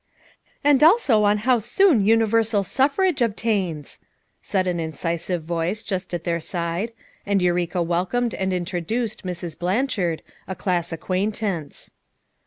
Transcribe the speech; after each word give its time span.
"And 0.63 0.81
also 0.83 1.25
on 1.25 1.37
how 1.45 1.59
soon 1.59 2.07
universal 2.07 2.63
suffrage 2.63 3.21
obtains," 3.21 3.99
said 4.41 4.65
an 4.65 4.79
incisive 4.79 5.43
voice 5.43 5.83
just 5.83 6.11
at 6.11 6.23
their 6.23 6.39
side, 6.39 6.91
and 7.23 7.39
Eureka 7.39 7.83
welcomed 7.83 8.33
and 8.33 8.51
introduced 8.51 9.23
Mrs. 9.23 9.55
Blanchard, 9.59 10.23
a 10.47 10.55
class 10.55 10.91
acquaintance. 10.91 11.91